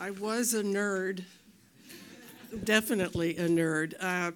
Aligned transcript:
I 0.00 0.12
was 0.12 0.54
a 0.54 0.62
nerd, 0.62 1.24
definitely 2.64 3.36
a 3.36 3.46
nerd. 3.46 3.92
Uh, 4.00 4.30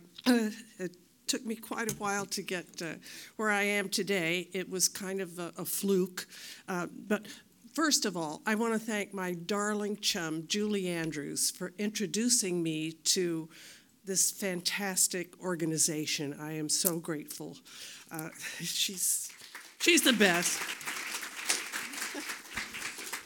it 0.79 0.95
took 1.27 1.47
me 1.47 1.55
quite 1.55 1.91
a 1.91 1.95
while 1.95 2.27
to 2.27 2.43
get 2.43 2.67
uh, 2.83 2.97
where 3.37 3.49
I 3.49 3.63
am 3.63 3.89
today. 3.89 4.51
It 4.53 4.69
was 4.69 4.89
kind 4.89 5.23
of 5.23 5.39
a, 5.39 5.55
a 5.57 5.65
fluke. 5.65 6.27
Uh, 6.69 6.89
but 7.09 7.29
first 7.73 8.05
of 8.05 8.15
all, 8.15 8.43
I 8.45 8.57
want 8.57 8.75
to 8.75 8.79
thank 8.79 9.15
my 9.15 9.33
darling 9.33 9.97
chum, 10.03 10.45
Julie 10.49 10.89
Andrews, 10.91 11.51
for 11.51 11.73
introducing 11.79 12.63
me 12.63 12.93
to 13.05 13.49
this 14.05 14.31
fantastic 14.31 15.33
organization. 15.43 16.37
I 16.39 16.53
am 16.59 16.69
so 16.69 16.99
grateful. 16.99 17.57
Uh, 18.13 18.29
she's, 18.61 19.33
she's 19.81 20.03
the 20.03 20.13
best. 20.13 20.61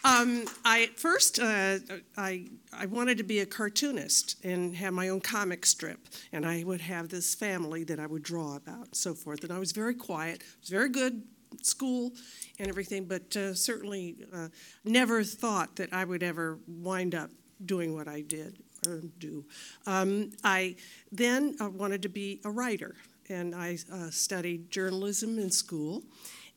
Um, 0.08 0.46
I 0.64 0.84
at 0.84 0.98
first 0.98 1.38
uh, 1.38 1.78
I 2.16 2.46
I 2.72 2.86
wanted 2.86 3.18
to 3.18 3.24
be 3.24 3.40
a 3.40 3.46
cartoonist 3.46 4.42
and 4.42 4.74
have 4.76 4.94
my 4.94 5.10
own 5.10 5.20
comic 5.20 5.66
strip, 5.66 5.98
and 6.32 6.46
I 6.46 6.64
would 6.64 6.80
have 6.80 7.10
this 7.10 7.34
family 7.34 7.84
that 7.84 8.00
I 8.00 8.06
would 8.06 8.22
draw 8.22 8.56
about, 8.56 8.86
and 8.86 8.96
so 8.96 9.12
forth. 9.12 9.44
And 9.44 9.52
I 9.52 9.58
was 9.58 9.72
very 9.72 9.94
quiet, 9.94 10.42
was 10.60 10.70
very 10.70 10.88
good 10.88 11.24
school 11.60 12.12
and 12.58 12.68
everything, 12.68 13.04
but 13.04 13.36
uh, 13.36 13.52
certainly 13.52 14.16
uh, 14.32 14.48
never 14.82 15.22
thought 15.22 15.76
that 15.76 15.92
I 15.92 16.04
would 16.04 16.22
ever 16.22 16.58
wind 16.66 17.14
up 17.14 17.30
doing 17.66 17.94
what 17.94 18.08
I 18.08 18.22
did 18.22 18.62
or 18.86 19.02
do. 19.18 19.44
Um, 19.86 20.30
I 20.42 20.77
then 21.12 21.56
uh, 21.60 21.68
wanted 21.68 22.00
to 22.02 22.08
be 22.08 22.40
a 22.46 22.50
writer, 22.50 22.94
and 23.28 23.54
I 23.54 23.77
uh, 23.92 24.08
studied 24.10 24.70
journalism 24.70 25.38
in 25.38 25.50
school, 25.50 26.02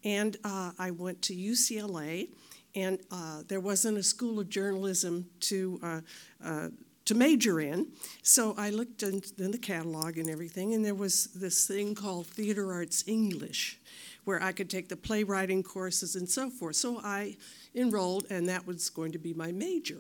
and 0.06 0.38
uh, 0.46 0.72
I 0.80 0.92
went 0.92 1.22
to 1.24 1.36
UCLA 1.36 2.30
and 2.76 3.00
uh, 3.12 3.44
there 3.48 3.60
wasn't 3.60 3.98
a 3.98 4.04
school 4.04 4.40
of 4.40 4.50
journalism 4.50 5.28
to 5.42 5.80
uh, 5.84 6.02
uh, 6.44 6.70
to 7.06 7.16
major 7.16 7.60
in. 7.60 7.88
So 8.22 8.54
I 8.58 8.70
looked 8.70 9.04
in, 9.04 9.22
in, 9.38 9.52
the 9.52 9.58
catalog 9.58 10.18
and 10.18 10.30
everything, 10.30 10.74
and 10.74 10.86
there 10.86 10.96
was 10.96 11.26
this 11.34 11.68
thing 11.68 11.96
called 11.96 12.28
Theater 12.28 12.72
Arts 12.72 13.04
English, 13.08 13.80
where 14.24 14.42
I 14.42 14.52
could 14.52 14.70
take 14.70 14.88
the 14.88 14.96
playwriting 14.96 15.64
courses 15.64 16.16
and 16.16 16.30
so 16.30 16.50
forth. 16.50 16.76
So 16.76 17.02
I 17.04 17.38
enrolled, 17.74 18.28
and 18.30 18.48
that 18.50 18.68
was 18.68 18.90
going 18.90 19.12
to 19.14 19.20
be 19.20 19.34
my 19.34 19.52
major. 19.52 19.98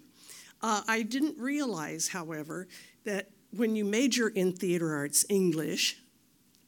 Uh, 0.62 0.82
I 0.88 1.02
didn't 1.02 1.40
realize, 1.40 2.10
however, 2.10 2.68
that 3.04 3.30
when 3.52 3.76
you 3.76 3.84
major 3.84 4.30
in 4.30 4.54
theater 4.54 4.96
arts 4.96 5.26
English, 5.28 5.98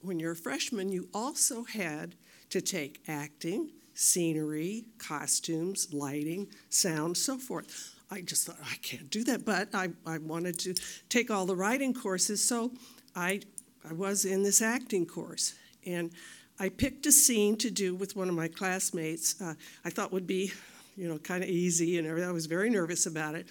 when 0.02 0.20
you're 0.20 0.32
a 0.32 0.36
freshman, 0.36 0.92
you 0.92 1.08
also 1.14 1.64
had 1.64 2.16
to 2.50 2.60
take 2.60 3.02
acting, 3.08 3.72
scenery, 3.94 4.86
costumes, 4.98 5.94
lighting, 5.94 6.48
sound, 6.70 7.18
so 7.18 7.38
forth. 7.38 7.96
I 8.10 8.22
just 8.22 8.46
thought, 8.46 8.58
I 8.64 8.76
can't 8.82 9.10
do 9.10 9.24
that, 9.26 9.46
but 9.46 9.74
I, 9.74 9.90
I 10.06 10.20
wanted 10.20 10.60
to 10.60 10.76
take 11.10 11.32
all 11.32 11.46
the 11.46 11.56
writing 11.56 11.94
courses, 11.94 12.44
so 12.44 12.72
I, 13.16 13.42
I 13.88 13.94
was 13.94 14.26
in 14.26 14.44
this 14.44 14.62
acting 14.62 15.06
course. 15.06 15.56
And 15.86 16.12
I 16.60 16.70
picked 16.70 17.06
a 17.08 17.12
scene 17.12 17.58
to 17.58 17.72
do 17.72 17.96
with 17.96 18.16
one 18.16 18.30
of 18.30 18.36
my 18.36 18.48
classmates 18.48 19.42
uh, 19.42 19.56
I 19.84 19.90
thought 19.90 20.12
would 20.12 20.28
be, 20.28 20.52
you 20.96 21.08
know, 21.08 21.18
kind 21.18 21.44
of 21.44 21.50
easy, 21.50 21.98
and 21.98 22.24
I 22.24 22.32
was 22.32 22.46
very 22.46 22.70
nervous 22.70 23.06
about 23.06 23.36
it, 23.36 23.48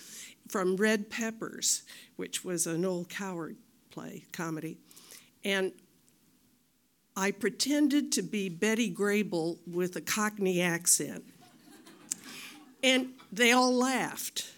from 0.49 0.77
Red 0.77 1.11
Peppers, 1.11 1.83
which 2.17 2.45
was 2.45 2.67
a 2.67 2.79
Noel 2.79 3.05
Coward 3.07 3.57
play, 3.91 4.25
comedy. 4.33 4.79
And 5.45 5.73
I 7.17 7.31
pretended 7.31 8.13
to 8.13 8.23
be 8.23 8.49
Betty 8.49 8.93
Grable 8.93 9.59
with 9.67 9.97
a 9.97 10.01
Cockney 10.01 10.63
accent. 10.63 11.25
And 12.83 13.11
they 13.31 13.53
all 13.53 13.73
laughed. 13.73 14.51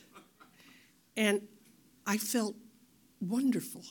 And 1.16 1.42
I 2.06 2.16
felt 2.16 2.54
wonderful. 3.20 3.82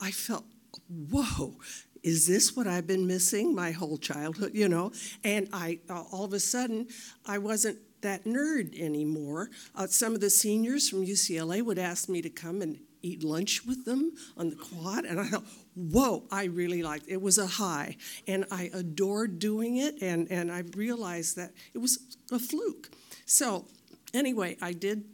I 0.00 0.10
felt, 0.10 0.44
whoa, 0.88 1.54
is 2.02 2.26
this 2.26 2.56
what 2.56 2.66
I've 2.66 2.86
been 2.86 3.06
missing 3.06 3.54
my 3.54 3.72
whole 3.72 3.98
childhood? 3.98 4.52
You 4.54 4.68
know, 4.68 4.92
and 5.24 5.48
I 5.52 5.80
uh, 5.88 6.02
all 6.12 6.24
of 6.24 6.32
a 6.32 6.40
sudden 6.40 6.88
I 7.26 7.38
wasn't 7.38 7.78
that 8.02 8.24
nerd 8.24 8.78
anymore. 8.80 9.50
Uh, 9.74 9.86
some 9.86 10.14
of 10.14 10.20
the 10.20 10.30
seniors 10.30 10.88
from 10.88 11.04
UCLA 11.04 11.62
would 11.62 11.78
ask 11.78 12.08
me 12.08 12.22
to 12.22 12.30
come 12.30 12.62
and 12.62 12.78
eat 13.02 13.22
lunch 13.22 13.64
with 13.66 13.84
them 13.84 14.12
on 14.36 14.50
the 14.50 14.56
quad, 14.56 15.04
and 15.04 15.20
I 15.20 15.24
thought, 15.24 15.44
whoa, 15.80 16.24
I 16.30 16.44
really 16.44 16.82
liked 16.82 17.08
it. 17.08 17.14
It 17.14 17.22
was 17.22 17.38
a 17.38 17.46
high, 17.46 17.96
and 18.26 18.44
I 18.50 18.70
adored 18.72 19.38
doing 19.38 19.76
it, 19.76 20.02
and, 20.02 20.30
and 20.30 20.50
I 20.52 20.62
realized 20.76 21.36
that 21.36 21.52
it 21.74 21.78
was 21.78 22.16
a 22.30 22.38
fluke. 22.38 22.90
So, 23.26 23.66
anyway, 24.12 24.56
I 24.60 24.72
did 24.72 25.04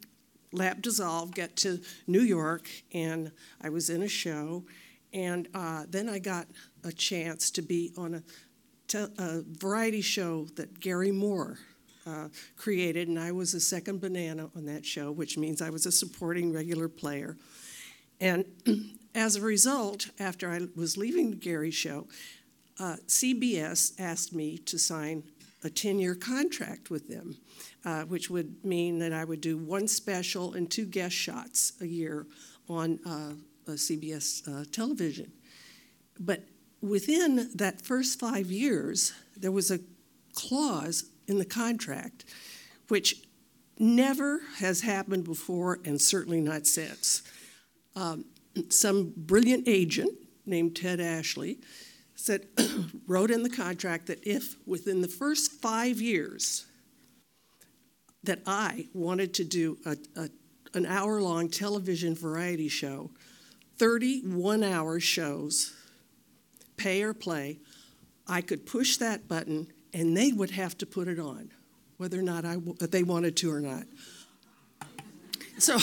lap 0.52 0.80
dissolve, 0.80 1.34
get 1.34 1.56
to 1.56 1.80
New 2.06 2.22
York, 2.22 2.68
and 2.92 3.32
I 3.60 3.68
was 3.68 3.90
in 3.90 4.02
a 4.02 4.08
show, 4.08 4.64
and 5.12 5.48
uh, 5.54 5.84
then 5.88 6.08
I 6.08 6.18
got 6.18 6.46
a 6.84 6.92
chance 6.92 7.50
to 7.52 7.62
be 7.62 7.92
on 7.96 8.14
a, 8.14 8.22
te- 8.88 9.12
a 9.18 9.42
variety 9.46 10.00
show 10.00 10.46
that 10.56 10.80
Garry 10.80 11.12
Moore 11.12 11.58
uh, 12.06 12.28
created, 12.56 13.08
and 13.08 13.18
I 13.18 13.32
was 13.32 13.54
a 13.54 13.60
second 13.60 14.00
banana 14.00 14.50
on 14.56 14.66
that 14.66 14.84
show, 14.84 15.10
which 15.10 15.36
means 15.36 15.60
I 15.60 15.70
was 15.70 15.86
a 15.86 15.92
supporting 15.92 16.52
regular 16.52 16.88
player. 16.88 17.36
And 18.20 18.46
as 19.16 19.34
a 19.34 19.40
result, 19.40 20.10
after 20.20 20.50
I 20.50 20.60
was 20.76 20.98
leaving 20.98 21.30
the 21.30 21.36
Garry 21.36 21.70
show, 21.70 22.06
uh, 22.78 22.96
CBS 23.08 23.98
asked 23.98 24.34
me 24.34 24.58
to 24.58 24.78
sign 24.78 25.24
a 25.64 25.70
10 25.70 25.98
year 25.98 26.14
contract 26.14 26.90
with 26.90 27.08
them, 27.08 27.38
uh, 27.84 28.02
which 28.02 28.28
would 28.28 28.62
mean 28.62 28.98
that 28.98 29.14
I 29.14 29.24
would 29.24 29.40
do 29.40 29.56
one 29.56 29.88
special 29.88 30.52
and 30.52 30.70
two 30.70 30.84
guest 30.84 31.14
shots 31.14 31.72
a 31.80 31.86
year 31.86 32.26
on 32.68 33.00
uh, 33.06 33.32
CBS 33.72 34.46
uh, 34.46 34.66
television. 34.70 35.32
But 36.20 36.44
within 36.82 37.50
that 37.54 37.80
first 37.80 38.20
five 38.20 38.50
years, 38.50 39.14
there 39.34 39.50
was 39.50 39.70
a 39.70 39.80
clause 40.34 41.06
in 41.26 41.38
the 41.38 41.46
contract 41.46 42.26
which 42.88 43.22
never 43.78 44.42
has 44.58 44.82
happened 44.82 45.24
before 45.24 45.80
and 45.86 46.00
certainly 46.00 46.42
not 46.42 46.66
since 46.66 47.22
um, 47.96 48.26
some 48.68 49.12
brilliant 49.16 49.66
agent 49.66 50.12
named 50.44 50.76
Ted 50.76 51.00
Ashley 51.00 51.58
said, 52.14 52.46
wrote 53.06 53.30
in 53.30 53.42
the 53.42 53.50
contract 53.50 54.06
that 54.06 54.26
if 54.26 54.56
within 54.66 55.02
the 55.02 55.08
first 55.08 55.52
five 55.52 56.00
years 56.00 56.66
that 58.24 58.40
I 58.46 58.88
wanted 58.92 59.34
to 59.34 59.44
do 59.44 59.78
a, 59.84 59.96
a, 60.16 60.28
an 60.74 60.86
hour 60.86 61.20
long 61.20 61.48
television 61.48 62.14
variety 62.14 62.68
show, 62.68 63.10
31 63.78 64.62
hour 64.62 64.98
shows, 64.98 65.74
pay 66.76 67.02
or 67.02 67.14
play, 67.14 67.58
I 68.26 68.40
could 68.40 68.66
push 68.66 68.96
that 68.96 69.28
button 69.28 69.68
and 69.92 70.16
they 70.16 70.32
would 70.32 70.50
have 70.50 70.76
to 70.78 70.86
put 70.86 71.08
it 71.08 71.18
on, 71.18 71.50
whether 71.96 72.18
or 72.18 72.22
not 72.22 72.44
I, 72.44 72.56
they 72.80 73.02
wanted 73.02 73.36
to 73.38 73.50
or 73.50 73.60
not. 73.60 73.84
So 75.58 75.78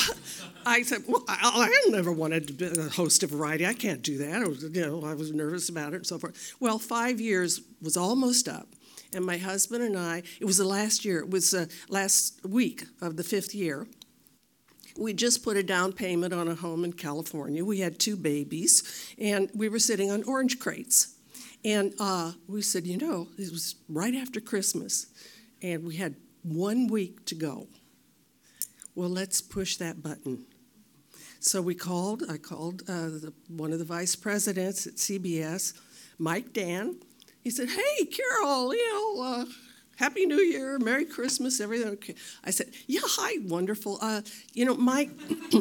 I 0.65 0.83
said, 0.83 1.03
well, 1.07 1.23
I, 1.27 1.69
I 1.85 1.89
never 1.89 2.11
wanted 2.11 2.47
to 2.47 2.53
be 2.53 2.65
a 2.65 2.89
host 2.89 3.23
of 3.23 3.31
variety. 3.31 3.65
I 3.65 3.73
can't 3.73 4.01
do 4.01 4.17
that. 4.19 4.47
Was, 4.47 4.63
you 4.63 4.85
know, 4.85 5.03
I 5.03 5.13
was 5.13 5.31
nervous 5.31 5.69
about 5.69 5.93
it 5.93 5.97
and 5.97 6.07
so 6.07 6.19
forth. 6.19 6.55
Well, 6.59 6.79
five 6.79 7.19
years 7.19 7.61
was 7.81 7.97
almost 7.97 8.47
up. 8.47 8.67
And 9.15 9.25
my 9.25 9.37
husband 9.37 9.83
and 9.83 9.97
I, 9.97 10.23
it 10.39 10.45
was 10.45 10.57
the 10.57 10.63
last 10.65 11.05
year, 11.05 11.19
it 11.19 11.29
was 11.29 11.53
uh, 11.53 11.65
last 11.89 12.43
week 12.45 12.85
of 13.01 13.15
the 13.15 13.23
fifth 13.23 13.53
year. 13.53 13.87
We 14.97 15.13
just 15.13 15.43
put 15.43 15.57
a 15.57 15.63
down 15.63 15.93
payment 15.93 16.33
on 16.33 16.47
a 16.47 16.55
home 16.55 16.83
in 16.83 16.93
California. 16.93 17.65
We 17.65 17.79
had 17.79 17.99
two 17.99 18.15
babies, 18.15 19.13
and 19.17 19.49
we 19.55 19.69
were 19.69 19.79
sitting 19.79 20.11
on 20.11 20.23
orange 20.23 20.59
crates. 20.59 21.15
And 21.65 21.93
uh, 21.99 22.33
we 22.47 22.61
said, 22.61 22.85
you 22.85 22.97
know, 22.97 23.27
it 23.37 23.51
was 23.51 23.75
right 23.87 24.13
after 24.13 24.39
Christmas, 24.39 25.07
and 25.61 25.83
we 25.83 25.95
had 25.95 26.15
one 26.43 26.87
week 26.87 27.25
to 27.25 27.35
go 27.35 27.67
well, 28.95 29.09
let's 29.09 29.41
push 29.41 29.77
that 29.77 30.03
button. 30.03 30.45
So 31.39 31.61
we 31.61 31.75
called, 31.75 32.23
I 32.29 32.37
called 32.37 32.83
uh, 32.87 33.09
the, 33.09 33.33
one 33.49 33.73
of 33.73 33.79
the 33.79 33.85
vice 33.85 34.15
presidents 34.15 34.87
at 34.87 34.95
CBS, 34.95 35.73
Mike 36.17 36.53
Dann. 36.53 37.01
He 37.41 37.49
said, 37.49 37.69
Hey, 37.69 38.05
Carol, 38.05 38.73
you 38.73 38.93
know, 38.93 39.23
uh, 39.23 39.45
Happy 39.97 40.25
New 40.25 40.39
Year, 40.39 40.79
Merry 40.79 41.05
Christmas, 41.05 41.59
everything. 41.59 41.89
Okay. 41.89 42.15
I 42.45 42.51
said, 42.51 42.67
Yeah, 42.87 43.01
hi, 43.03 43.39
wonderful. 43.43 43.97
Uh, 44.01 44.21
you 44.53 44.63
know, 44.63 44.75
Mike, 44.75 45.09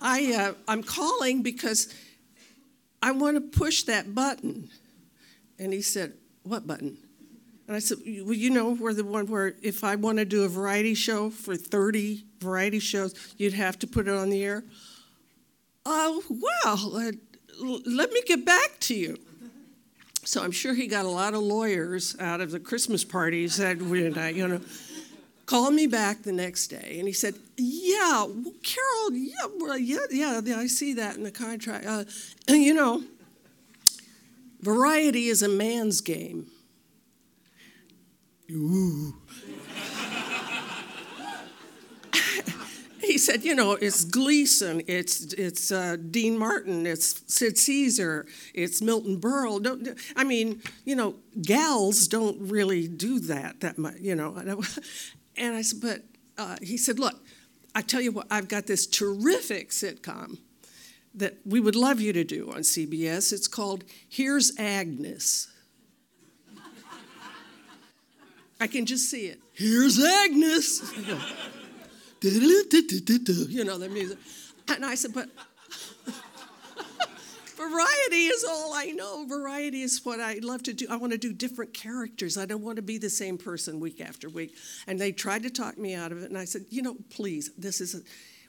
I, 0.00 0.32
uh, 0.34 0.54
I'm 0.66 0.82
calling 0.82 1.42
because 1.42 1.92
I 3.02 3.10
want 3.10 3.36
to 3.36 3.58
push 3.58 3.82
that 3.82 4.14
button. 4.14 4.70
And 5.58 5.74
he 5.74 5.82
said, 5.82 6.14
What 6.42 6.66
button? 6.66 6.96
And 7.66 7.76
I 7.76 7.78
said, 7.78 7.98
well, 8.04 8.34
you 8.34 8.50
know, 8.50 8.72
we're 8.72 8.92
the 8.92 9.04
one 9.04 9.26
where 9.26 9.54
if 9.62 9.84
I 9.84 9.96
want 9.96 10.18
to 10.18 10.24
do 10.24 10.44
a 10.44 10.48
variety 10.48 10.94
show 10.94 11.30
for 11.30 11.56
30 11.56 12.24
variety 12.40 12.78
shows, 12.78 13.14
you'd 13.38 13.54
have 13.54 13.78
to 13.78 13.86
put 13.86 14.06
it 14.06 14.14
on 14.14 14.28
the 14.28 14.44
air. 14.44 14.64
Oh, 15.86 16.22
well, 16.28 16.96
uh, 16.96 17.12
let 17.86 18.12
me 18.12 18.22
get 18.26 18.44
back 18.44 18.78
to 18.80 18.94
you. 18.94 19.18
So 20.24 20.42
I'm 20.42 20.52
sure 20.52 20.74
he 20.74 20.86
got 20.86 21.04
a 21.04 21.10
lot 21.10 21.34
of 21.34 21.42
lawyers 21.42 22.16
out 22.18 22.40
of 22.40 22.50
the 22.50 22.60
Christmas 22.60 23.04
parties 23.04 23.58
that 23.58 23.78
we, 23.78 24.02
you 24.04 24.48
know. 24.48 24.60
called 25.46 25.74
me 25.74 25.86
back 25.86 26.22
the 26.22 26.32
next 26.32 26.68
day 26.68 26.96
and 26.98 27.06
he 27.06 27.12
said, 27.12 27.34
Yeah, 27.58 28.24
well, 28.24 28.52
Carol, 28.62 29.12
yeah, 29.12 29.46
well, 29.58 29.78
yeah, 29.78 29.98
yeah, 30.10 30.56
I 30.56 30.66
see 30.66 30.94
that 30.94 31.16
in 31.16 31.24
the 31.24 31.30
contract. 31.30 31.86
Uh, 31.86 32.04
and 32.48 32.62
you 32.62 32.72
know, 32.72 33.04
variety 34.60 35.28
is 35.28 35.42
a 35.42 35.48
man's 35.48 36.00
game. 36.00 36.46
Ooh. 38.50 39.14
he 43.00 43.18
said, 43.18 43.44
you 43.44 43.54
know, 43.54 43.72
it's 43.72 44.04
Gleason, 44.04 44.82
it's 44.86 45.32
it's 45.34 45.70
uh, 45.72 45.96
Dean 46.10 46.38
Martin, 46.38 46.86
it's 46.86 47.22
Sid 47.26 47.56
Caesar, 47.58 48.26
it's 48.52 48.82
Milton 48.82 49.20
Berle. 49.20 49.62
Don't, 49.62 49.88
I 50.16 50.24
mean, 50.24 50.62
you 50.84 50.96
know, 50.96 51.14
gals 51.40 52.08
don't 52.08 52.36
really 52.40 52.88
do 52.88 53.20
that 53.20 53.60
that 53.60 53.78
much, 53.78 53.96
you 54.00 54.14
know. 54.14 54.62
And 55.36 55.56
I 55.56 55.62
said, 55.62 55.80
but 55.80 56.02
uh, 56.38 56.56
he 56.62 56.76
said, 56.76 57.00
look, 57.00 57.20
I 57.74 57.82
tell 57.82 58.00
you 58.00 58.12
what, 58.12 58.28
I've 58.30 58.46
got 58.46 58.66
this 58.66 58.86
terrific 58.86 59.70
sitcom 59.70 60.38
that 61.12 61.38
we 61.44 61.58
would 61.58 61.74
love 61.74 62.00
you 62.00 62.12
to 62.12 62.22
do 62.22 62.50
on 62.52 62.58
CBS. 62.58 63.32
It's 63.32 63.48
called 63.48 63.82
Here's 64.08 64.56
Agnes. 64.58 65.48
I 68.60 68.66
can 68.66 68.86
just 68.86 69.10
see 69.10 69.26
it. 69.26 69.40
Here's 69.52 70.02
Agnes. 70.02 70.92
you 73.50 73.64
know, 73.64 73.78
the 73.78 73.88
music. 73.88 74.18
And 74.68 74.84
I 74.84 74.94
said, 74.94 75.12
but 75.12 75.28
variety 77.56 78.26
is 78.26 78.44
all 78.44 78.72
I 78.72 78.86
know. 78.86 79.26
Variety 79.26 79.82
is 79.82 80.04
what 80.04 80.20
I 80.20 80.38
love 80.42 80.62
to 80.64 80.72
do. 80.72 80.86
I 80.88 80.96
want 80.96 81.12
to 81.12 81.18
do 81.18 81.32
different 81.32 81.74
characters. 81.74 82.38
I 82.38 82.46
don't 82.46 82.62
want 82.62 82.76
to 82.76 82.82
be 82.82 82.98
the 82.98 83.10
same 83.10 83.36
person 83.36 83.80
week 83.80 84.00
after 84.00 84.28
week. 84.28 84.54
And 84.86 84.98
they 84.98 85.12
tried 85.12 85.42
to 85.42 85.50
talk 85.50 85.76
me 85.76 85.94
out 85.94 86.12
of 86.12 86.22
it. 86.22 86.30
And 86.30 86.38
I 86.38 86.44
said, 86.44 86.62
you 86.70 86.82
know, 86.82 86.96
please, 87.10 87.50
this 87.58 87.80
is 87.80 87.94
a. 87.94 88.00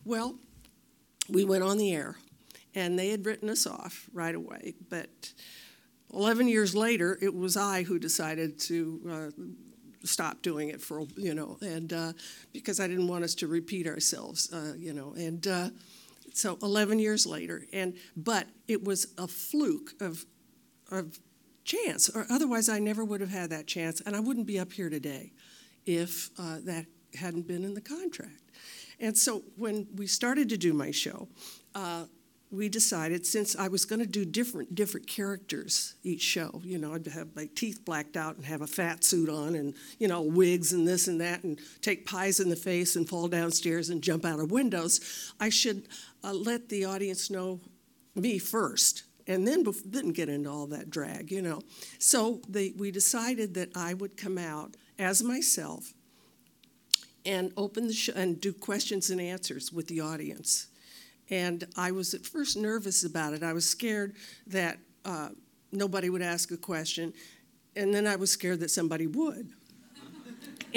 Well, 0.05 0.35
we 1.29 1.43
went 1.43 1.63
on 1.63 1.77
the 1.77 1.93
air 1.93 2.15
and 2.75 2.97
they 2.97 3.09
had 3.09 3.25
written 3.25 3.49
us 3.49 3.65
off 3.65 4.07
right 4.13 4.35
away. 4.35 4.75
But 4.89 5.33
11 6.13 6.47
years 6.47 6.75
later, 6.75 7.17
it 7.21 7.33
was 7.33 7.57
I 7.57 7.83
who 7.83 7.99
decided 7.99 8.59
to. 8.61 9.01
Uh, 9.37 9.43
stop 10.05 10.41
doing 10.41 10.69
it 10.69 10.81
for 10.81 11.03
you 11.15 11.33
know 11.33 11.57
and 11.61 11.93
uh, 11.93 12.13
because 12.53 12.79
i 12.79 12.87
didn't 12.87 13.07
want 13.07 13.23
us 13.23 13.35
to 13.35 13.47
repeat 13.47 13.87
ourselves 13.87 14.51
uh, 14.53 14.73
you 14.77 14.93
know 14.93 15.13
and 15.17 15.47
uh, 15.47 15.69
so 16.33 16.57
11 16.61 16.99
years 16.99 17.25
later 17.25 17.65
and 17.73 17.95
but 18.15 18.47
it 18.67 18.83
was 18.83 19.07
a 19.17 19.27
fluke 19.27 19.93
of 19.99 20.25
of 20.91 21.19
chance 21.63 22.09
or 22.09 22.25
otherwise 22.29 22.69
i 22.69 22.79
never 22.79 23.03
would 23.03 23.21
have 23.21 23.31
had 23.31 23.49
that 23.49 23.67
chance 23.67 24.01
and 24.01 24.15
i 24.15 24.19
wouldn't 24.19 24.45
be 24.45 24.59
up 24.59 24.71
here 24.71 24.89
today 24.89 25.31
if 25.85 26.29
uh, 26.39 26.57
that 26.63 26.85
hadn't 27.15 27.47
been 27.47 27.63
in 27.63 27.73
the 27.73 27.81
contract. 27.81 28.51
And 28.99 29.17
so 29.17 29.43
when 29.55 29.87
we 29.95 30.07
started 30.07 30.49
to 30.49 30.57
do 30.57 30.73
my 30.73 30.91
show 30.91 31.27
uh, 31.73 32.05
we 32.55 32.69
decided 32.69 33.25
since 33.25 33.55
I 33.55 33.67
was 33.67 33.85
going 33.85 33.99
to 33.99 34.05
do 34.05 34.25
different 34.25 34.75
different 34.75 35.07
characters 35.07 35.95
each 36.03 36.21
show, 36.21 36.61
you 36.63 36.77
know, 36.77 36.93
I'd 36.93 37.07
have 37.07 37.35
my 37.35 37.49
teeth 37.55 37.83
blacked 37.85 38.17
out 38.17 38.35
and 38.35 38.45
have 38.45 38.61
a 38.61 38.67
fat 38.67 39.03
suit 39.03 39.29
on 39.29 39.55
and 39.55 39.73
you 39.99 40.07
know 40.07 40.21
wigs 40.21 40.73
and 40.73 40.87
this 40.87 41.07
and 41.07 41.19
that 41.21 41.43
and 41.43 41.59
take 41.81 42.05
pies 42.05 42.39
in 42.39 42.49
the 42.49 42.55
face 42.55 42.95
and 42.95 43.07
fall 43.07 43.27
downstairs 43.27 43.89
and 43.89 44.01
jump 44.01 44.25
out 44.25 44.39
of 44.39 44.51
windows. 44.51 45.33
I 45.39 45.49
should 45.49 45.87
uh, 46.23 46.33
let 46.33 46.69
the 46.69 46.85
audience 46.85 47.29
know 47.29 47.59
me 48.15 48.39
first 48.39 49.03
and 49.27 49.47
then 49.47 49.63
didn't 49.63 50.13
get 50.13 50.29
into 50.29 50.49
all 50.49 50.67
that 50.67 50.89
drag, 50.89 51.31
you 51.31 51.41
know. 51.41 51.61
So 51.99 52.41
they, 52.47 52.73
we 52.77 52.91
decided 52.91 53.55
that 53.55 53.69
I 53.75 53.93
would 53.93 54.17
come 54.17 54.37
out 54.37 54.77
as 54.99 55.23
myself 55.23 55.93
and 57.25 57.51
open 57.57 57.87
the 57.87 57.93
show 57.93 58.13
and 58.15 58.39
do 58.39 58.53
questions 58.53 59.09
and 59.09 59.19
answers 59.19 59.71
with 59.73 59.87
the 59.87 59.99
audience. 59.99 60.67
And 61.29 61.67
I 61.75 61.91
was 61.91 62.13
at 62.13 62.25
first 62.25 62.57
nervous 62.57 63.03
about 63.03 63.33
it. 63.33 63.43
I 63.43 63.53
was 63.53 63.67
scared 63.67 64.15
that 64.47 64.77
uh, 65.03 65.29
nobody 65.71 66.09
would 66.09 66.21
ask 66.21 66.51
a 66.51 66.57
question, 66.57 67.13
and 67.75 67.93
then 67.93 68.07
I 68.07 68.15
was 68.15 68.31
scared 68.31 68.59
that 68.61 68.71
somebody 68.71 69.07
would. 69.07 69.49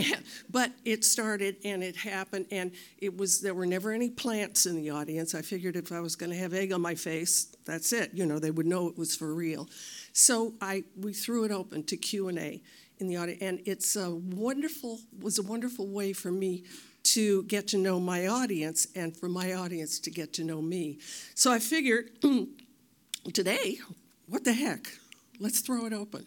but 0.50 0.72
it 0.84 1.04
started 1.04 1.56
and 1.64 1.82
it 1.82 1.96
happened 1.96 2.46
and 2.50 2.72
it 2.98 3.16
was 3.16 3.40
there 3.40 3.54
were 3.54 3.66
never 3.66 3.92
any 3.92 4.08
plants 4.08 4.66
in 4.66 4.76
the 4.76 4.90
audience 4.90 5.34
i 5.34 5.42
figured 5.42 5.76
if 5.76 5.92
i 5.92 6.00
was 6.00 6.16
going 6.16 6.30
to 6.30 6.36
have 6.36 6.54
egg 6.54 6.72
on 6.72 6.80
my 6.80 6.94
face 6.94 7.48
that's 7.64 7.92
it 7.92 8.10
you 8.14 8.24
know 8.26 8.38
they 8.38 8.50
would 8.50 8.66
know 8.66 8.88
it 8.88 8.96
was 8.96 9.16
for 9.16 9.34
real 9.34 9.68
so 10.12 10.54
i 10.60 10.84
we 10.96 11.12
threw 11.12 11.44
it 11.44 11.50
open 11.50 11.82
to 11.82 11.96
q&a 11.96 12.62
in 12.98 13.08
the 13.08 13.16
audience 13.16 13.42
and 13.42 13.60
it's 13.64 13.96
a 13.96 14.10
wonderful 14.10 15.00
was 15.20 15.38
a 15.38 15.42
wonderful 15.42 15.86
way 15.88 16.12
for 16.12 16.30
me 16.30 16.64
to 17.02 17.42
get 17.44 17.68
to 17.68 17.78
know 17.78 17.98
my 18.00 18.26
audience 18.26 18.86
and 18.94 19.16
for 19.16 19.28
my 19.28 19.54
audience 19.54 19.98
to 20.00 20.10
get 20.10 20.32
to 20.34 20.44
know 20.44 20.60
me. 20.60 20.98
So 21.34 21.52
I 21.52 21.58
figured 21.58 22.10
today, 23.32 23.78
what 24.26 24.44
the 24.44 24.52
heck? 24.52 24.88
Let's 25.40 25.60
throw 25.60 25.86
it 25.86 25.92
open. 25.92 26.26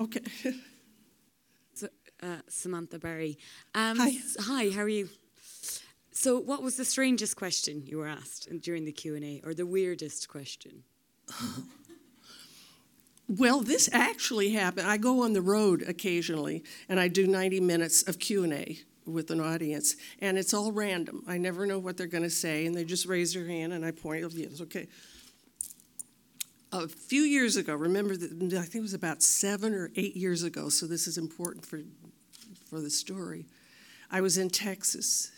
Okay. 0.00 0.20
so, 1.74 1.88
uh, 2.22 2.38
Samantha 2.48 2.98
Barry. 2.98 3.38
Um, 3.74 3.98
hi. 3.98 4.12
Hi, 4.40 4.70
how 4.70 4.82
are 4.82 4.88
you? 4.88 5.08
So, 6.10 6.38
what 6.38 6.62
was 6.62 6.76
the 6.76 6.84
strangest 6.84 7.36
question 7.36 7.82
you 7.86 7.98
were 7.98 8.06
asked 8.06 8.48
during 8.60 8.84
the 8.84 8.92
Q 8.92 9.14
and 9.14 9.24
A, 9.24 9.40
or 9.44 9.54
the 9.54 9.66
weirdest 9.66 10.28
question? 10.28 10.84
Well, 13.28 13.60
this 13.60 13.88
actually 13.92 14.50
happened. 14.50 14.86
I 14.86 14.98
go 14.98 15.22
on 15.22 15.32
the 15.32 15.40
road 15.40 15.82
occasionally, 15.82 16.62
and 16.88 17.00
I 17.00 17.08
do 17.08 17.26
90 17.26 17.60
minutes 17.60 18.06
of 18.06 18.18
Q&A 18.18 18.78
with 19.06 19.30
an 19.30 19.40
audience, 19.40 19.96
and 20.20 20.38
it's 20.38 20.52
all 20.52 20.72
random. 20.72 21.22
I 21.26 21.38
never 21.38 21.66
know 21.66 21.78
what 21.78 21.96
they're 21.96 22.06
going 22.06 22.22
to 22.22 22.30
say, 22.30 22.66
and 22.66 22.74
they 22.74 22.84
just 22.84 23.06
raise 23.06 23.32
their 23.32 23.46
hand, 23.46 23.72
and 23.72 23.84
I 23.84 23.90
point, 23.92 24.24
oh, 24.24 24.30
yes, 24.32 24.60
okay. 24.62 24.88
A 26.72 26.88
few 26.88 27.22
years 27.22 27.56
ago, 27.56 27.74
remember, 27.74 28.16
that, 28.16 28.54
I 28.54 28.62
think 28.62 28.76
it 28.76 28.80
was 28.80 28.94
about 28.94 29.22
seven 29.22 29.74
or 29.74 29.90
eight 29.96 30.16
years 30.16 30.42
ago, 30.42 30.68
so 30.68 30.86
this 30.86 31.06
is 31.06 31.16
important 31.16 31.64
for, 31.64 31.80
for 32.68 32.80
the 32.80 32.90
story. 32.90 33.46
I 34.10 34.20
was 34.20 34.36
in 34.36 34.50
Texas, 34.50 35.30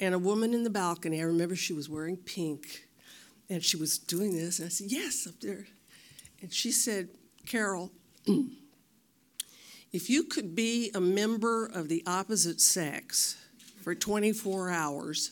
and 0.00 0.14
a 0.14 0.18
woman 0.18 0.52
in 0.52 0.64
the 0.64 0.70
balcony, 0.70 1.20
I 1.20 1.24
remember 1.24 1.54
she 1.54 1.72
was 1.72 1.88
wearing 1.88 2.16
pink, 2.16 2.88
and 3.48 3.62
she 3.62 3.76
was 3.76 3.98
doing 3.98 4.36
this, 4.36 4.58
and 4.58 4.66
I 4.66 4.70
said, 4.70 4.90
yes, 4.90 5.26
up 5.28 5.40
there. 5.40 5.66
And 6.44 6.52
she 6.52 6.72
said, 6.72 7.08
Carol, 7.46 7.90
mm. 8.28 8.50
if 9.94 10.10
you 10.10 10.24
could 10.24 10.54
be 10.54 10.90
a 10.94 11.00
member 11.00 11.64
of 11.64 11.88
the 11.88 12.02
opposite 12.06 12.60
sex 12.60 13.38
for 13.80 13.94
24 13.94 14.68
hours 14.68 15.30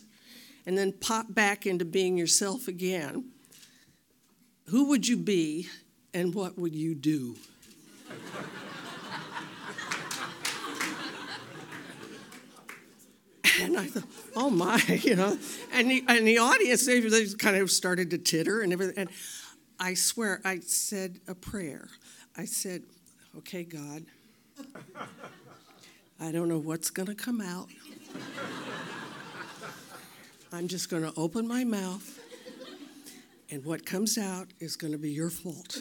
and 0.64 0.78
then 0.78 0.90
pop 0.90 1.26
back 1.28 1.66
into 1.66 1.85
being 1.85 2.16
yourself 2.16 2.66
again, 2.66 3.26
who 4.69 4.88
would 4.88 5.07
you 5.07 5.19
be 5.19 5.69
and 6.14 6.35
what 6.35 6.59
would 6.59 6.75
you 6.75 6.95
do? 6.95 7.37
and 13.61 13.76
I 13.76 13.85
thought, 13.85 14.04
oh 14.35 14.49
my, 14.49 14.83
you 15.02 15.16
know, 15.16 15.37
and 15.75 15.90
the, 15.90 16.04
and 16.09 16.26
the 16.26 16.38
audience, 16.38 16.87
they, 16.87 17.00
they 17.00 17.26
kind 17.35 17.57
of 17.57 17.71
started 17.71 18.09
to 18.12 18.19
titter 18.19 18.62
and 18.62 18.73
everything. 18.73 18.97
And 18.97 19.11
I 19.82 19.94
swear, 19.94 20.40
I 20.44 20.60
said 20.60 21.18
a 21.26 21.34
prayer. 21.34 21.88
I 22.36 22.44
said, 22.44 22.84
okay, 23.38 23.64
God, 23.64 24.04
I 26.20 26.30
don't 26.30 26.48
know 26.48 26.60
what's 26.60 26.88
going 26.88 27.08
to 27.08 27.16
come 27.16 27.40
out. 27.40 27.68
I'm 30.52 30.68
just 30.68 30.88
going 30.88 31.02
to 31.02 31.12
open 31.16 31.48
my 31.48 31.64
mouth, 31.64 32.20
and 33.50 33.64
what 33.64 33.84
comes 33.84 34.18
out 34.18 34.46
is 34.60 34.76
going 34.76 34.92
to 34.92 34.98
be 34.98 35.10
your 35.10 35.30
fault. 35.30 35.80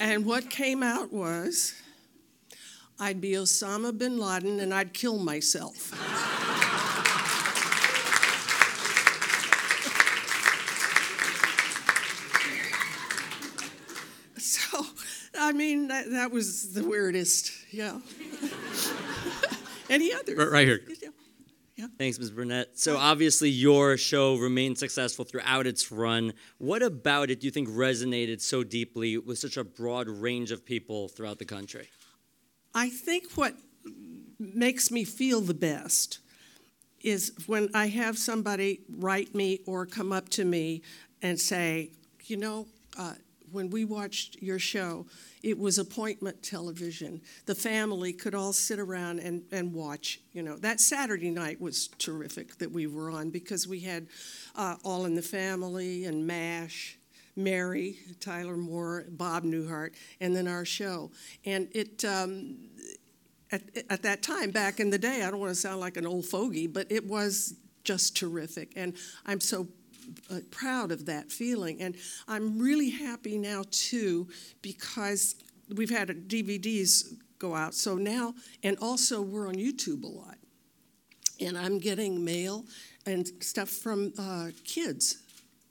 and 0.00 0.24
what 0.24 0.48
came 0.48 0.82
out 0.82 1.12
was 1.12 1.74
I'd 2.98 3.20
be 3.20 3.32
Osama 3.32 3.96
bin 3.96 4.16
Laden 4.16 4.60
and 4.60 4.72
I'd 4.72 4.94
kill 4.94 5.18
myself. 5.18 5.92
I 15.48 15.52
mean, 15.52 15.88
that, 15.88 16.10
that 16.10 16.30
was 16.30 16.74
the 16.74 16.86
weirdest. 16.86 17.52
Yeah. 17.70 18.00
Any 19.90 20.12
others? 20.12 20.36
Right, 20.36 20.50
right 20.50 20.66
here. 20.66 20.80
Yeah. 21.02 21.08
Yeah. 21.76 21.86
Thanks, 21.96 22.18
Ms. 22.18 22.32
Burnett. 22.32 22.78
So 22.78 22.98
obviously, 22.98 23.48
your 23.48 23.96
show 23.96 24.36
remained 24.36 24.76
successful 24.76 25.24
throughout 25.24 25.66
its 25.66 25.90
run. 25.90 26.34
What 26.58 26.82
about 26.82 27.30
it 27.30 27.40
do 27.40 27.46
you 27.46 27.50
think 27.50 27.70
resonated 27.70 28.42
so 28.42 28.62
deeply 28.62 29.16
with 29.16 29.38
such 29.38 29.56
a 29.56 29.64
broad 29.64 30.06
range 30.06 30.50
of 30.50 30.66
people 30.66 31.08
throughout 31.08 31.38
the 31.38 31.46
country? 31.46 31.88
I 32.74 32.90
think 32.90 33.32
what 33.32 33.54
makes 34.38 34.90
me 34.90 35.04
feel 35.04 35.40
the 35.40 35.54
best 35.54 36.18
is 37.00 37.32
when 37.46 37.70
I 37.72 37.86
have 37.86 38.18
somebody 38.18 38.80
write 38.90 39.34
me 39.34 39.60
or 39.64 39.86
come 39.86 40.12
up 40.12 40.28
to 40.30 40.44
me 40.44 40.82
and 41.22 41.40
say, 41.40 41.92
you 42.26 42.36
know, 42.36 42.66
uh, 42.98 43.14
when 43.52 43.70
we 43.70 43.84
watched 43.84 44.42
your 44.42 44.58
show, 44.58 45.06
it 45.42 45.58
was 45.58 45.78
appointment 45.78 46.42
television. 46.42 47.20
The 47.46 47.54
family 47.54 48.12
could 48.12 48.34
all 48.34 48.52
sit 48.52 48.78
around 48.78 49.20
and, 49.20 49.42
and 49.52 49.72
watch. 49.72 50.20
You 50.32 50.42
know, 50.42 50.56
that 50.58 50.80
Saturday 50.80 51.30
night 51.30 51.60
was 51.60 51.88
terrific 51.98 52.58
that 52.58 52.72
we 52.72 52.86
were 52.86 53.10
on 53.10 53.30
because 53.30 53.68
we 53.68 53.80
had 53.80 54.08
uh, 54.56 54.76
All 54.84 55.04
in 55.04 55.14
the 55.14 55.22
Family 55.22 56.04
and 56.04 56.26
MASH. 56.26 56.98
Mary, 57.36 57.96
Tyler 58.18 58.56
Moore, 58.56 59.04
Bob 59.08 59.44
Newhart, 59.44 59.94
and 60.20 60.34
then 60.34 60.48
our 60.48 60.64
show. 60.64 61.12
And 61.44 61.68
it, 61.72 62.04
um, 62.04 62.56
at, 63.52 63.62
at 63.88 64.02
that 64.02 64.22
time, 64.22 64.50
back 64.50 64.80
in 64.80 64.90
the 64.90 64.98
day, 64.98 65.22
I 65.22 65.30
don't 65.30 65.38
want 65.38 65.50
to 65.50 65.60
sound 65.60 65.78
like 65.78 65.96
an 65.96 66.04
old 66.04 66.26
fogey, 66.26 66.66
but 66.66 66.90
it 66.90 67.06
was 67.06 67.54
just 67.84 68.16
terrific. 68.16 68.72
And 68.76 68.94
I'm 69.24 69.40
so 69.40 69.68
proud 70.50 70.92
of 70.92 71.06
that 71.06 71.30
feeling. 71.30 71.80
And 71.80 71.96
I'm 72.26 72.58
really 72.58 72.90
happy 72.90 73.38
now, 73.38 73.64
too, 73.70 74.28
because 74.62 75.36
we've 75.74 75.90
had 75.90 76.08
DVDs 76.28 77.14
go 77.38 77.54
out. 77.54 77.74
So 77.74 77.96
now, 77.96 78.34
and 78.62 78.76
also 78.80 79.22
we're 79.22 79.48
on 79.48 79.54
YouTube 79.54 80.04
a 80.04 80.08
lot. 80.08 80.36
And 81.40 81.56
I'm 81.56 81.78
getting 81.78 82.24
mail 82.24 82.64
and 83.06 83.30
stuff 83.40 83.68
from 83.68 84.12
uh, 84.18 84.48
kids, 84.64 85.18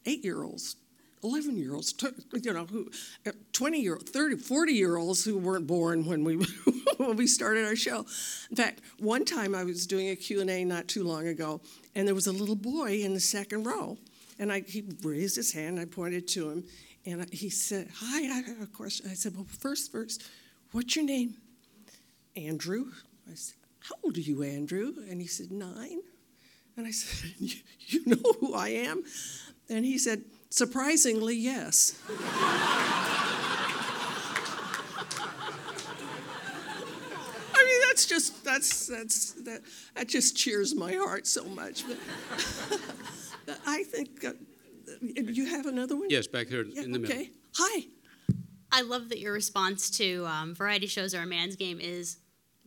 eight 0.06 0.24
year 0.24 0.44
olds, 0.44 0.78
11 1.24 1.58
year 1.58 1.74
olds, 1.74 1.94
you 2.34 2.54
know, 2.54 2.66
who, 2.66 2.90
uh, 3.26 3.32
20 3.52 3.82
year, 3.82 3.98
30, 3.98 4.38
40 4.38 4.72
year 4.72 4.98
olds 4.98 5.26
who 5.26 5.38
weren't 5.38 5.68
born 5.68 6.06
when 6.06 6.24
we, 6.24 6.36
when 6.98 7.18
we 7.18 7.28
started 7.28 7.66
our 7.66 7.76
show. 7.76 8.06
In 8.50 8.56
fact, 8.56 8.82
one 9.00 9.26
time 9.26 9.54
I 9.54 9.64
was 9.64 9.86
doing 9.88 10.10
a 10.10 10.16
Q&A 10.16 10.64
not 10.64 10.88
too 10.88 11.04
long 11.04 11.28
ago, 11.28 11.62
and 11.96 12.08
there 12.08 12.16
was 12.16 12.28
a 12.28 12.32
little 12.32 12.56
boy 12.56 13.02
in 13.02 13.14
the 13.14 13.20
second 13.20 13.64
row. 13.66 13.98
And 14.40 14.52
I, 14.52 14.62
he 14.62 14.84
raised 15.04 15.36
his 15.36 15.52
hand, 15.52 15.80
I 15.80 15.86
pointed 15.86 16.28
to 16.30 16.50
him, 16.50 16.64
and 17.06 17.34
he 17.34 17.50
said, 17.50 17.90
Hi, 17.96 18.20
I 18.24 18.42
have 18.48 18.62
a 18.62 18.68
question. 18.68 19.10
I 19.10 19.14
said, 19.14 19.36
Well, 19.36 19.46
first, 19.46 19.92
first, 19.92 20.24
what's 20.72 20.96
your 20.96 21.06
name? 21.06 21.36
Andrew. 22.36 22.92
I 23.30 23.36
said, 23.36 23.56
How 23.80 23.96
old 24.04 24.18
are 24.18 24.22
you, 24.22 24.44
Andrew? 24.44 24.94
And 25.10 25.22
he 25.22 25.28
said, 25.28 25.52
Nine. 25.52 26.02
And 26.76 26.86
I 26.86 26.92
said, 26.92 27.32
You, 27.40 27.56
you 27.88 28.02
know 28.06 28.34
who 28.40 28.54
I 28.54 28.70
am? 28.70 29.04
And 29.70 29.86
he 29.86 29.98
said, 29.98 30.24
Surprisingly, 30.50 31.36
yes. 31.36 32.00
I 37.54 37.64
mean, 37.66 37.82
that's 37.88 38.06
just 38.06 38.46
that's 38.46 38.88
that's 38.88 39.32
that 39.44 39.62
that 39.96 40.08
just 40.08 40.38
cheers 40.38 40.74
my 40.74 40.94
heart 40.94 41.28
so 41.28 41.44
much. 41.46 41.84
But, 43.48 43.58
but 43.66 43.72
I 43.72 43.84
think 43.84 44.24
uh, 44.24 44.34
you 45.02 45.46
have 45.48 45.66
another 45.66 45.96
one. 45.98 46.10
Yes, 46.12 46.28
back 46.28 46.48
here 46.48 46.64
Yeah, 46.64 46.84
in 46.84 46.92
the 46.92 47.00
middle. 47.00 47.16
okay. 47.18 47.32
Hi. 47.56 47.86
I 48.72 48.82
love 48.82 49.10
that 49.10 49.20
your 49.20 49.34
response 49.34 49.90
to 49.98 50.26
um, 50.28 50.54
variety 50.54 50.86
shows 50.88 51.16
are 51.16 51.22
a 51.24 51.26
man's 51.26 51.56
game 51.56 51.80
is 51.80 52.18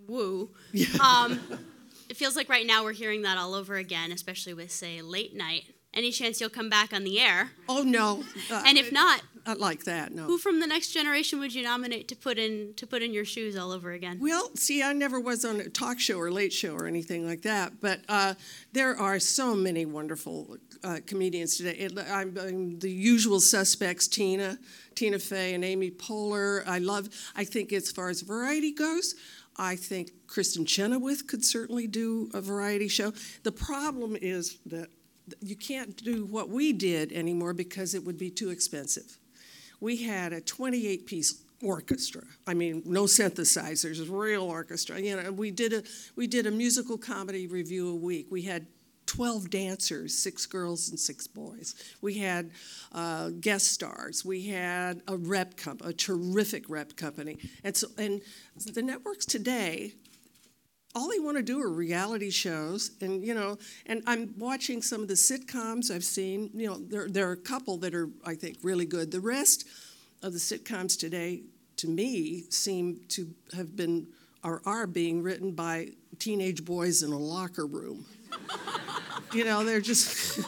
woo. 0.09 0.51
Yeah. 0.73 0.87
Um, 1.01 1.39
it 2.09 2.17
feels 2.17 2.35
like 2.35 2.49
right 2.49 2.67
now 2.67 2.83
we're 2.83 2.93
hearing 2.93 3.23
that 3.23 3.39
all 3.39 3.55
over 3.55 3.77
again, 3.77 4.11
especially 4.11 4.53
with, 4.55 4.73
say, 4.73 5.01
late 5.01 5.37
night. 5.37 5.63
Any 5.95 6.11
chance 6.11 6.41
you'll 6.41 6.51
come 6.51 6.69
back 6.69 6.93
on 6.93 7.05
the 7.05 7.21
air? 7.21 7.51
Oh 7.69 7.83
no. 7.83 8.25
Uh, 8.51 8.63
And 8.67 8.77
if 8.79 8.91
not, 8.91 9.23
not 9.51 9.59
like 9.61 9.85
that, 9.85 10.13
no. 10.13 10.25
who 10.25 10.39
from 10.39 10.61
the 10.61 10.67
next 10.67 10.93
generation 10.93 11.41
would 11.41 11.53
you 11.53 11.63
nominate 11.63 12.07
to 12.09 12.17
put 12.17 12.39
in 12.39 12.73
to 12.77 12.87
put 12.87 13.03
in 13.03 13.13
your 13.13 13.25
shoes 13.25 13.57
all 13.57 13.73
over 13.73 13.91
again? 13.91 14.19
Well, 14.21 14.51
see, 14.55 14.83
I 14.83 14.93
never 14.93 15.19
was 15.19 15.45
on 15.45 15.61
a 15.61 15.69
talk 15.69 15.99
show 15.99 16.19
or 16.19 16.31
late 16.31 16.53
show 16.53 16.73
or 16.75 16.87
anything 16.87 17.27
like 17.27 17.43
that, 17.43 17.81
but 17.81 18.01
uh, 18.09 18.35
there 18.73 18.97
are 18.97 19.19
so 19.19 19.55
many 19.55 19.85
wonderful 19.87 20.57
uh, 20.85 20.99
comedians 21.05 21.57
today. 21.57 21.77
It, 21.77 21.99
I'm, 21.99 22.37
I'm 22.39 22.79
the 22.79 22.91
usual 22.91 23.41
suspects: 23.41 24.07
Tina, 24.07 24.57
Tina 24.95 25.19
Fey, 25.19 25.55
and 25.55 25.65
Amy 25.65 25.91
Poehler. 25.91 26.63
I 26.67 26.79
love. 26.79 27.09
I 27.35 27.45
think 27.45 27.73
as 27.73 27.91
far 27.91 28.09
as 28.09 28.21
variety 28.21 28.73
goes. 28.73 29.15
I 29.57 29.77
think 29.77 30.13
Kristin 30.27 30.67
Chenoweth 30.67 31.27
could 31.27 31.45
certainly 31.45 31.87
do 31.87 32.31
a 32.33 32.41
variety 32.41 32.89
show. 32.89 33.13
The 33.43 33.53
problem 33.53 34.17
is 34.19 34.59
that 34.67 34.89
you 35.41 35.57
can't 35.57 35.97
do 36.03 36.25
what 36.25 36.49
we 36.49 36.73
did 36.73 37.13
anymore 37.13 37.53
because 37.53 37.95
it 37.95 38.05
would 38.05 38.17
be 38.17 38.31
too 38.31 38.51
expensive. 38.51 39.20
We 39.81 39.97
had 39.97 40.33
a 40.33 40.41
28 40.41 41.07
piece 41.07 41.43
orchestra. 41.63 42.23
I 42.47 42.55
mean, 42.55 42.83
no 42.87 43.05
synthesizers, 43.05 44.07
real 44.11 44.43
orchestra. 44.43 45.01
You 45.01 45.23
know, 45.23 45.33
we 45.33 45.51
did 45.51 45.73
a 45.73 45.83
we 46.17 46.27
did 46.27 46.47
a 46.47 46.51
musical 46.51 46.99
comedy 46.99 47.47
review 47.47 47.91
a 47.91 47.95
week. 47.95 48.29
We 48.31 48.43
had 48.43 48.67
12 49.07 49.51
dancers, 49.51 50.17
six 50.17 50.47
girls 50.47 50.89
and 50.89 50.99
six 50.99 51.27
boys. 51.27 51.75
We 52.01 52.19
had 52.19 52.53
uh, 52.93 53.31
guest 53.41 53.67
stars. 53.73 54.25
We 54.25 54.47
had 54.47 55.03
a 55.09 55.17
rep 55.17 55.57
comp, 55.57 55.85
a 55.85 55.93
terrific 55.93 56.71
rep 56.71 56.95
company. 56.95 57.39
And 57.65 57.77
so, 57.77 57.89
and 57.99 58.23
the 58.73 58.83
networks 58.83 59.27
today 59.27 59.95
all 60.95 61.09
they 61.09 61.21
want 61.21 61.37
to 61.37 61.43
do 61.43 61.61
are 61.61 61.71
reality 61.71 62.31
shows 62.31 62.91
and 63.01 63.25
you 63.25 63.35
know 63.35 63.57
and 63.87 64.03
i'm 64.07 64.35
watching 64.39 64.83
some 64.83 65.03
of 65.03 65.09
the 65.09 65.15
sitcoms 65.15 65.95
i've 65.95 66.05
seen 66.05 66.51
you 66.55 66.67
know 66.67 66.79
there, 66.79 67.09
there 67.09 67.29
are 67.29 67.33
a 67.33 67.37
couple 67.37 67.77
that 67.77 67.95
are 67.95 68.09
i 68.27 68.35
think 68.35 68.59
really 68.63 68.85
good. 68.85 69.11
The 69.11 69.21
rest 69.21 69.67
of 70.23 70.33
the 70.33 70.39
sitcoms 70.39 70.99
today 70.99 71.43
to 71.77 71.89
me 71.89 72.45
seem 72.51 73.01
to 73.09 73.29
have 73.55 73.77
been 73.77 74.07
or 74.43 74.63
are 74.65 74.87
being 74.87 75.23
written 75.23 75.53
by 75.53 75.91
teenage 76.19 76.65
boys 76.65 77.03
in 77.03 77.13
a 77.13 77.19
locker 77.19 77.67
room 77.67 78.05
you 79.33 79.45
know 79.45 79.65
they're 79.65 79.81
just 79.81 80.39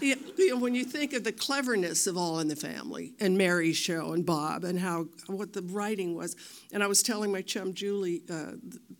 you 0.00 0.16
know, 0.38 0.56
when 0.56 0.74
you 0.74 0.84
think 0.84 1.12
of 1.12 1.24
the 1.24 1.32
cleverness 1.32 2.06
of 2.06 2.16
all 2.16 2.38
in 2.40 2.48
the 2.48 2.56
family 2.56 3.12
and 3.20 3.36
mary's 3.36 3.76
show 3.76 4.12
and 4.12 4.26
bob 4.26 4.64
and 4.64 4.78
how 4.78 5.06
what 5.26 5.52
the 5.52 5.62
writing 5.62 6.14
was 6.14 6.36
and 6.72 6.82
i 6.82 6.86
was 6.86 7.02
telling 7.02 7.32
my 7.32 7.42
chum 7.42 7.72
julie 7.74 8.22
uh, 8.30 8.52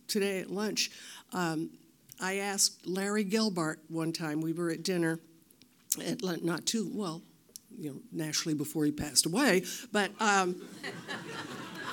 today 0.07 0.39
at 0.39 0.49
lunch 0.49 0.91
um, 1.33 1.69
i 2.19 2.37
asked 2.37 2.85
larry 2.87 3.25
Gelbart 3.25 3.77
one 3.89 4.11
time 4.11 4.41
we 4.41 4.53
were 4.53 4.69
at 4.69 4.83
dinner 4.83 5.19
at 6.05 6.21
lunch 6.21 6.41
not 6.41 6.65
too 6.65 6.89
well 6.93 7.21
you 7.77 7.91
know 7.91 7.97
nationally 8.11 8.57
before 8.57 8.85
he 8.85 8.91
passed 8.91 9.25
away 9.25 9.63
but 9.91 10.11
um, 10.19 10.55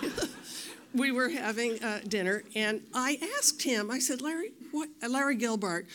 we 0.94 1.12
were 1.12 1.28
having 1.28 1.82
uh, 1.82 2.00
dinner 2.08 2.42
and 2.54 2.82
i 2.94 3.18
asked 3.36 3.62
him 3.62 3.90
i 3.90 3.98
said 3.98 4.22
larry 4.22 4.52
what? 4.70 4.88
Larry 5.08 5.36
Gelbart 5.36 5.86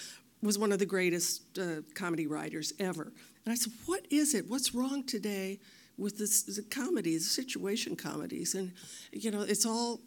was 0.43 0.59
one 0.59 0.71
of 0.71 0.79
the 0.79 0.85
greatest 0.85 1.57
uh, 1.57 1.81
comedy 1.95 2.27
writers 2.27 2.73
ever. 2.79 3.13
And 3.45 3.51
I 3.51 3.55
said, 3.55 3.73
What 3.85 4.05
is 4.12 4.33
it? 4.33 4.50
What's 4.50 4.75
wrong 4.75 5.03
today 5.03 5.59
with 5.97 6.17
this, 6.17 6.43
the 6.43 6.63
comedies, 6.63 7.23
the 7.23 7.41
situation 7.41 7.95
comedies? 7.95 8.53
And, 8.53 8.73
you 9.12 9.31
know, 9.31 9.41
it's 9.41 9.65
all 9.65 10.01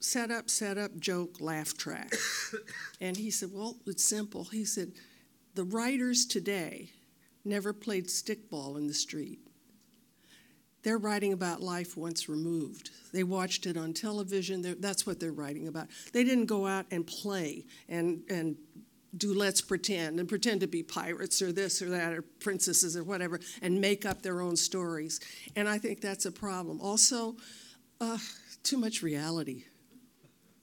set 0.00 0.30
up, 0.30 0.50
set 0.50 0.78
up, 0.78 0.98
joke, 0.98 1.40
laugh 1.40 1.76
track. 1.76 2.14
and 3.00 3.16
he 3.16 3.30
said, 3.30 3.50
Well, 3.52 3.76
it's 3.86 4.04
simple. 4.04 4.44
He 4.44 4.64
said, 4.64 4.92
The 5.54 5.64
writers 5.64 6.26
today 6.26 6.90
never 7.44 7.72
played 7.72 8.06
stickball 8.06 8.78
in 8.78 8.86
the 8.86 8.94
street. 8.94 9.40
They're 10.82 10.98
writing 10.98 11.32
about 11.32 11.62
life 11.62 11.96
once 11.96 12.28
removed. 12.28 12.90
They 13.12 13.24
watched 13.24 13.64
it 13.64 13.78
on 13.78 13.94
television. 13.94 14.60
They're, 14.60 14.74
that's 14.74 15.06
what 15.06 15.18
they're 15.18 15.32
writing 15.32 15.66
about. 15.66 15.88
They 16.12 16.24
didn't 16.24 16.44
go 16.44 16.66
out 16.66 16.84
and 16.90 17.06
play 17.06 17.64
and, 17.88 18.22
and 18.28 18.56
do 19.16 19.34
let's 19.34 19.60
pretend 19.60 20.18
and 20.18 20.28
pretend 20.28 20.60
to 20.60 20.66
be 20.66 20.82
pirates 20.82 21.40
or 21.40 21.52
this 21.52 21.80
or 21.82 21.90
that 21.90 22.12
or 22.12 22.22
princesses 22.22 22.96
or 22.96 23.04
whatever 23.04 23.40
and 23.62 23.80
make 23.80 24.04
up 24.04 24.22
their 24.22 24.40
own 24.40 24.56
stories. 24.56 25.20
And 25.56 25.68
I 25.68 25.78
think 25.78 26.00
that's 26.00 26.26
a 26.26 26.32
problem. 26.32 26.80
Also, 26.80 27.36
uh, 28.00 28.18
too 28.62 28.78
much 28.78 29.02
reality. 29.02 29.64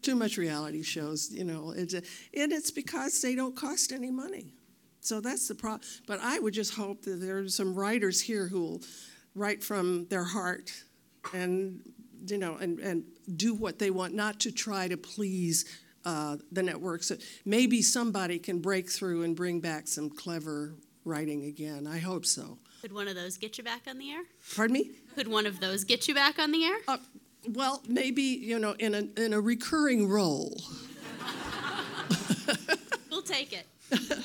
Too 0.02 0.16
much 0.16 0.38
reality 0.38 0.82
shows, 0.82 1.32
you 1.32 1.44
know, 1.44 1.74
it's 1.76 1.94
a, 1.94 2.02
and 2.34 2.52
it's 2.52 2.72
because 2.72 3.22
they 3.22 3.36
don't 3.36 3.56
cost 3.56 3.92
any 3.92 4.10
money. 4.10 4.56
So 5.00 5.22
that's 5.22 5.48
the 5.48 5.56
problem. 5.56 5.88
But 6.08 6.20
I 6.22 6.40
would 6.40 6.54
just 6.54 6.74
hope 6.74 7.04
that 7.04 7.22
there 7.22 7.38
are 7.40 7.48
some 7.48 7.76
writers 7.76 8.20
here 8.22 8.48
who 8.48 8.62
will 8.62 8.82
write 9.36 9.64
from 9.64 10.08
their 10.08 10.24
heart 10.24 10.72
and, 11.34 11.82
you 12.28 12.38
know, 12.40 12.56
and, 12.56 12.80
and 12.80 13.04
do 13.36 13.54
what 13.54 13.78
they 13.78 13.92
want, 13.92 14.14
not 14.14 14.40
to 14.42 14.52
try 14.52 14.88
to 14.88 14.98
please 14.98 15.66
uh, 16.06 16.38
the 16.52 16.64
networks. 16.64 17.12
Maybe 17.46 17.82
somebody 17.82 18.40
can 18.40 18.60
break 18.60 18.90
through 18.90 19.24
and 19.24 19.36
bring 19.36 19.60
back 19.60 19.88
some 19.88 20.10
clever 20.10 20.76
writing 21.06 21.46
again. 21.46 21.88
I 21.88 22.00
hope 22.00 22.26
so. 22.26 22.58
Could 22.82 22.94
one 22.94 23.08
of 23.08 23.16
those 23.16 23.38
get 23.38 23.58
you 23.58 23.64
back 23.64 23.84
on 23.88 23.98
the 23.98 24.12
air? 24.12 24.24
Pardon 24.56 24.74
me? 24.74 24.92
Could 25.16 25.28
one 25.28 25.46
of 25.46 25.60
those 25.60 25.84
get 25.84 26.08
you 26.08 26.16
back 26.16 26.40
on 26.40 26.52
the 26.52 26.66
air? 26.66 26.78
Uh, 26.88 26.98
well, 27.50 27.84
maybe 27.88 28.22
you 28.22 28.60
know, 28.60 28.76
in 28.80 28.96
a 28.96 29.22
in 29.22 29.34
a 29.34 29.42
recurring 29.42 30.08
role. 30.08 30.60
We'll 33.10 33.22
take 33.22 33.54
it. 33.54 33.68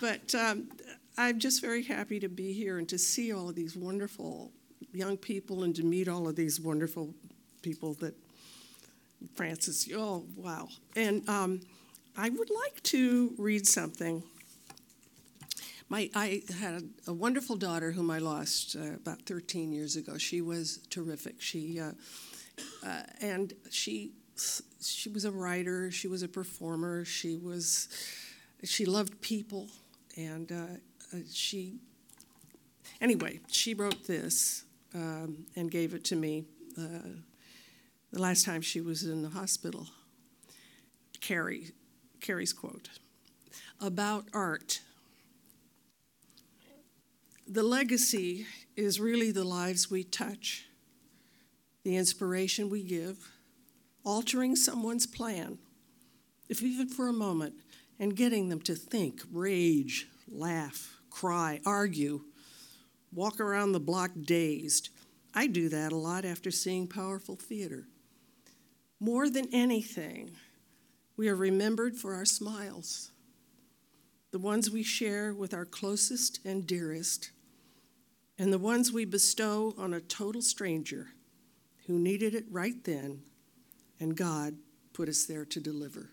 But 0.00 0.34
um, 0.34 0.68
I'm 1.16 1.38
just 1.38 1.62
very 1.62 1.82
happy 1.82 2.20
to 2.20 2.28
be 2.28 2.52
here 2.52 2.76
and 2.76 2.86
to 2.90 2.98
see 2.98 3.32
all 3.32 3.48
of 3.48 3.54
these 3.54 3.74
wonderful 3.74 4.52
young 4.92 5.16
people 5.16 5.62
and 5.62 5.74
to 5.76 5.82
meet 5.82 6.08
all 6.08 6.28
of 6.28 6.36
these 6.36 6.60
wonderful 6.60 7.14
people 7.62 7.94
that 7.94 8.14
Francis. 9.34 9.88
Oh, 9.94 10.24
wow. 10.36 10.68
And 10.96 11.28
um, 11.28 11.60
I 12.16 12.28
would 12.28 12.50
like 12.50 12.82
to 12.84 13.34
read 13.38 13.66
something. 13.66 14.22
My, 15.88 16.10
I 16.14 16.42
had 16.58 16.88
a, 17.06 17.12
wonderful 17.12 17.56
daughter 17.56 17.92
whom 17.92 18.10
I 18.10 18.18
lost 18.18 18.76
uh, 18.76 18.94
about 18.94 19.22
13 19.26 19.72
years 19.72 19.96
ago. 19.96 20.16
She 20.16 20.40
was 20.40 20.78
terrific. 20.90 21.40
She 21.40 21.78
uh, 21.78 21.92
uh, 22.86 23.02
and 23.20 23.52
she 23.70 24.12
she 24.80 25.08
was 25.08 25.24
a 25.24 25.30
writer. 25.30 25.90
She 25.90 26.08
was 26.08 26.22
a 26.22 26.28
performer. 26.28 27.04
She 27.04 27.36
was 27.36 27.88
she 28.62 28.86
loved 28.86 29.20
people, 29.20 29.68
and 30.16 30.50
uh, 30.50 31.16
uh, 31.16 31.20
she 31.32 31.74
anyway 33.00 33.40
she 33.48 33.74
wrote 33.74 34.06
this 34.06 34.64
um, 34.94 35.46
and 35.56 35.70
gave 35.70 35.94
it 35.94 36.04
to 36.04 36.16
me 36.16 36.44
uh, 36.78 37.08
the 38.14 38.22
last 38.22 38.44
time 38.44 38.62
she 38.62 38.80
was 38.80 39.02
in 39.02 39.22
the 39.22 39.28
hospital. 39.28 39.88
Carrie, 41.20 41.72
Carrie's 42.20 42.52
quote 42.52 42.88
about 43.80 44.26
art. 44.32 44.80
The 47.48 47.64
legacy 47.64 48.46
is 48.76 49.00
really 49.00 49.32
the 49.32 49.42
lives 49.42 49.90
we 49.90 50.04
touch, 50.04 50.66
the 51.82 51.96
inspiration 51.96 52.70
we 52.70 52.84
give, 52.84 53.32
altering 54.04 54.54
someone's 54.54 55.08
plan, 55.08 55.58
if 56.48 56.62
even 56.62 56.88
for 56.88 57.08
a 57.08 57.12
moment, 57.12 57.54
and 57.98 58.14
getting 58.14 58.48
them 58.48 58.60
to 58.60 58.76
think, 58.76 59.22
rage, 59.32 60.06
laugh, 60.28 60.98
cry, 61.10 61.60
argue, 61.66 62.20
walk 63.12 63.40
around 63.40 63.72
the 63.72 63.80
block 63.80 64.12
dazed. 64.20 64.90
I 65.34 65.48
do 65.48 65.68
that 65.70 65.90
a 65.90 65.96
lot 65.96 66.24
after 66.24 66.52
seeing 66.52 66.86
powerful 66.86 67.34
theater. 67.34 67.88
More 69.04 69.28
than 69.28 69.52
anything, 69.52 70.30
we 71.14 71.28
are 71.28 71.36
remembered 71.36 71.94
for 71.94 72.14
our 72.14 72.24
smiles, 72.24 73.10
the 74.30 74.38
ones 74.38 74.70
we 74.70 74.82
share 74.82 75.34
with 75.34 75.52
our 75.52 75.66
closest 75.66 76.40
and 76.42 76.66
dearest, 76.66 77.30
and 78.38 78.50
the 78.50 78.58
ones 78.58 78.94
we 78.94 79.04
bestow 79.04 79.74
on 79.76 79.92
a 79.92 80.00
total 80.00 80.40
stranger 80.40 81.08
who 81.86 81.98
needed 81.98 82.34
it 82.34 82.46
right 82.50 82.82
then, 82.84 83.20
and 84.00 84.16
God 84.16 84.54
put 84.94 85.10
us 85.10 85.26
there 85.26 85.44
to 85.44 85.60
deliver. 85.60 86.08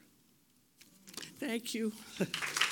Thank 1.39 1.74
you. 1.74 1.93